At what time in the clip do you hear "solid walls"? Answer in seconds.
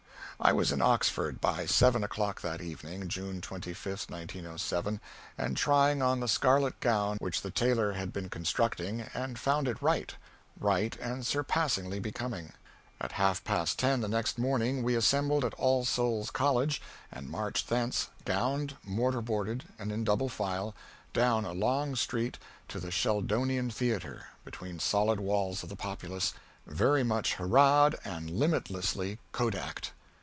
24.79-25.61